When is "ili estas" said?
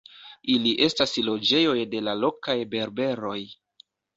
0.53-1.13